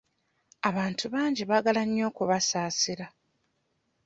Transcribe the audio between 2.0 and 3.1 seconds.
okubasaasira.